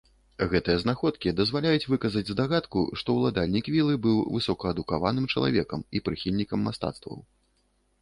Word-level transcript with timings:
Гэтыя 0.51 0.77
знаходкі 0.83 1.33
дазваляюць 1.39 1.89
выказаць 1.91 2.23
здагадку, 2.33 2.83
што 3.03 3.17
ўладальнік 3.19 3.71
вілы 3.77 4.01
быў 4.09 4.17
высокаадукаваным 4.41 5.25
чалавекам 5.37 5.89
і 5.95 6.05
прыхільнікам 6.09 6.59
мастацтваў. 6.71 7.17